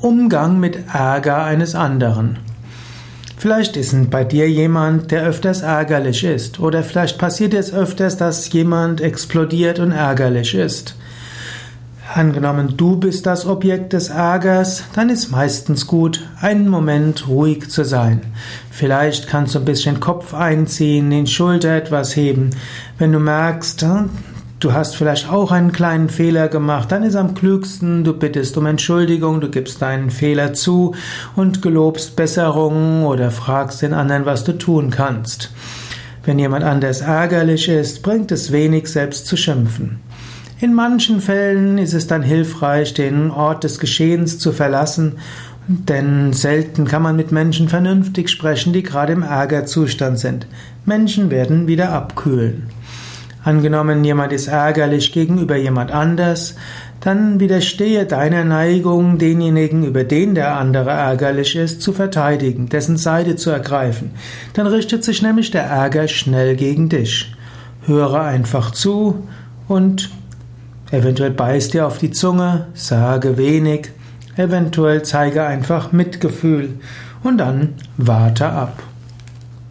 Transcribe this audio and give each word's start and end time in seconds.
Umgang 0.00 0.60
mit 0.60 0.78
Ärger 0.92 1.42
eines 1.42 1.74
anderen. 1.74 2.38
Vielleicht 3.36 3.76
ist 3.76 4.10
bei 4.10 4.24
dir 4.24 4.48
jemand, 4.48 5.10
der 5.10 5.24
öfters 5.24 5.62
ärgerlich 5.62 6.24
ist, 6.24 6.60
oder 6.60 6.82
vielleicht 6.82 7.18
passiert 7.18 7.54
es 7.54 7.72
öfters, 7.72 8.16
dass 8.16 8.52
jemand 8.52 9.00
explodiert 9.00 9.78
und 9.78 9.92
ärgerlich 9.92 10.54
ist. 10.54 10.94
Angenommen, 12.14 12.74
du 12.76 12.96
bist 12.96 13.26
das 13.26 13.44
Objekt 13.44 13.92
des 13.92 14.08
Ärgers, 14.08 14.84
dann 14.94 15.10
ist 15.10 15.30
meistens 15.30 15.86
gut, 15.86 16.26
einen 16.40 16.68
Moment 16.68 17.28
ruhig 17.28 17.68
zu 17.68 17.84
sein. 17.84 18.22
Vielleicht 18.70 19.28
kannst 19.28 19.54
du 19.54 19.58
ein 19.58 19.64
bisschen 19.64 20.00
Kopf 20.00 20.32
einziehen, 20.32 21.10
den 21.10 21.26
Schulter 21.26 21.76
etwas 21.76 22.16
heben. 22.16 22.50
Wenn 22.98 23.12
du 23.12 23.18
merkst, 23.18 23.84
du 24.60 24.72
hast 24.72 24.96
vielleicht 24.96 25.30
auch 25.30 25.52
einen 25.52 25.72
kleinen 25.72 26.08
Fehler 26.08 26.48
gemacht, 26.48 26.90
dann 26.90 27.02
ist 27.02 27.14
am 27.14 27.34
klügsten, 27.34 28.04
du 28.04 28.12
bittest 28.12 28.56
um 28.56 28.66
Entschuldigung, 28.66 29.40
du 29.40 29.48
gibst 29.48 29.82
deinen 29.82 30.10
Fehler 30.10 30.52
zu 30.52 30.94
und 31.36 31.62
gelobst 31.62 32.16
Besserung 32.16 33.04
oder 33.04 33.30
fragst 33.30 33.82
den 33.82 33.94
anderen, 33.94 34.26
was 34.26 34.44
du 34.44 34.56
tun 34.56 34.90
kannst. 34.90 35.50
Wenn 36.24 36.38
jemand 36.38 36.64
anders 36.64 37.00
ärgerlich 37.00 37.68
ist, 37.68 38.02
bringt 38.02 38.32
es 38.32 38.52
wenig, 38.52 38.88
selbst 38.88 39.26
zu 39.26 39.36
schimpfen. 39.36 40.00
In 40.60 40.74
manchen 40.74 41.20
Fällen 41.20 41.78
ist 41.78 41.94
es 41.94 42.08
dann 42.08 42.22
hilfreich, 42.22 42.92
den 42.92 43.30
Ort 43.30 43.62
des 43.62 43.78
Geschehens 43.78 44.38
zu 44.40 44.52
verlassen, 44.52 45.18
denn 45.68 46.32
selten 46.32 46.86
kann 46.86 47.02
man 47.02 47.14
mit 47.14 47.30
Menschen 47.30 47.68
vernünftig 47.68 48.28
sprechen, 48.28 48.72
die 48.72 48.82
gerade 48.82 49.12
im 49.12 49.22
Ärgerzustand 49.22 50.18
sind. 50.18 50.46
Menschen 50.84 51.30
werden 51.30 51.68
wieder 51.68 51.92
abkühlen. 51.92 52.70
Angenommen, 53.44 54.04
jemand 54.04 54.32
ist 54.32 54.48
ärgerlich 54.48 55.12
gegenüber 55.12 55.56
jemand 55.56 55.92
anders, 55.92 56.56
dann 57.00 57.38
widerstehe 57.38 58.04
deiner 58.06 58.44
Neigung, 58.44 59.18
denjenigen, 59.18 59.84
über 59.84 60.04
den 60.04 60.34
der 60.34 60.56
andere 60.56 60.90
ärgerlich 60.90 61.54
ist, 61.54 61.80
zu 61.80 61.92
verteidigen, 61.92 62.68
dessen 62.68 62.96
Seite 62.96 63.36
zu 63.36 63.50
ergreifen. 63.50 64.10
Dann 64.54 64.66
richtet 64.66 65.04
sich 65.04 65.22
nämlich 65.22 65.50
der 65.50 65.62
Ärger 65.62 66.08
schnell 66.08 66.56
gegen 66.56 66.88
dich. 66.88 67.34
Höre 67.86 68.22
einfach 68.22 68.72
zu 68.72 69.26
und 69.68 70.10
Eventuell 70.90 71.30
beiß 71.30 71.68
dir 71.70 71.86
auf 71.86 71.98
die 71.98 72.12
Zunge, 72.12 72.68
sage 72.72 73.36
wenig, 73.36 73.90
eventuell 74.36 75.02
zeige 75.02 75.44
einfach 75.44 75.92
Mitgefühl 75.92 76.80
und 77.22 77.38
dann 77.38 77.74
warte 77.98 78.48
ab. 78.48 78.82